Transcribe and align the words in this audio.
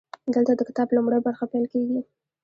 دلته 0.33 0.53
د 0.55 0.61
کتاب 0.67 0.87
لومړۍ 0.95 1.19
برخه 1.27 1.45
پیل 1.51 1.65
کیږي. 1.73 1.99